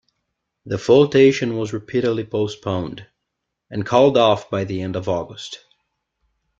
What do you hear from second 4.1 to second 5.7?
off by the end of August.